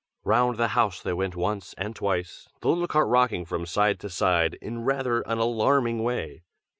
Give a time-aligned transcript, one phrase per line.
[0.23, 4.09] Round the house they went once and twice, the little cart rocking from side to
[4.09, 6.41] side in rather an alarming way.